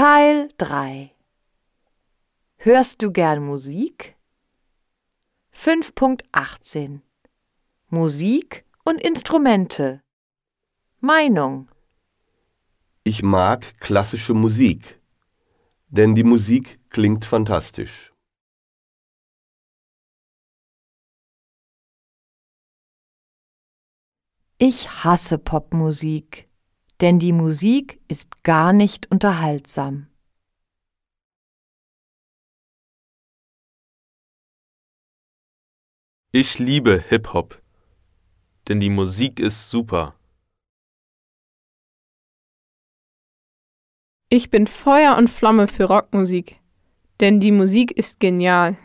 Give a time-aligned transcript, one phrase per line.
[0.00, 1.12] Teil 3
[2.58, 4.14] Hörst du gern Musik?
[5.52, 7.00] 5.18
[7.88, 10.04] Musik und Instrumente.
[11.00, 11.68] Meinung?
[13.02, 15.00] Ich mag klassische Musik,
[15.88, 18.14] denn die Musik klingt fantastisch.
[24.58, 26.47] Ich hasse Popmusik,
[27.00, 30.08] denn die Musik ist gar nicht unterhaltsam.
[36.32, 37.62] Ich liebe Hip-Hop,
[38.68, 40.14] denn die Musik ist super.
[44.28, 46.60] Ich bin Feuer und Flamme für Rockmusik,
[47.20, 48.76] denn die Musik ist genial.